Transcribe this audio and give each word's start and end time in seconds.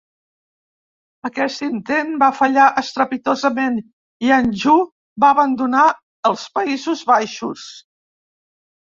Aquest 1.29 1.65
intent 1.67 2.09
va 2.23 2.29
fallar 2.39 2.65
estrepitosament, 2.83 3.79
i 4.31 4.35
Anjou 4.41 4.83
va 5.27 5.33
abandonar 5.37 5.87
els 6.35 6.51
Països 6.61 7.09
Baixos. 7.15 7.73